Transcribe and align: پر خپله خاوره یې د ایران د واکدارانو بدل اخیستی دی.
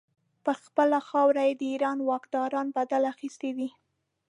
پر 0.43 0.55
خپله 0.65 0.99
خاوره 1.09 1.43
یې 1.47 1.53
د 1.57 1.61
ایران 1.73 1.97
د 1.99 2.03
واکدارانو 2.11 2.75
بدل 2.77 3.01
اخیستی 3.13 3.51
دی. 3.57 3.69